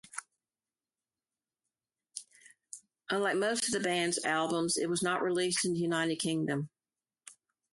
[3.11, 6.69] Unlike most of the band's albums, it was not released in the United Kingdom.